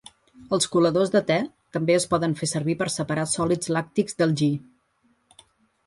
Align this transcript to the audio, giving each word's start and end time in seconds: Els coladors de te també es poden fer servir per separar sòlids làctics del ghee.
Els 0.55 0.67
coladors 0.75 1.11
de 1.15 1.21
te 1.27 1.37
també 1.77 1.95
es 1.99 2.09
poden 2.15 2.35
fer 2.41 2.51
servir 2.55 2.79
per 2.83 2.89
separar 2.97 3.29
sòlids 3.37 3.73
làctics 3.79 4.21
del 4.23 4.39
ghee. 4.43 5.41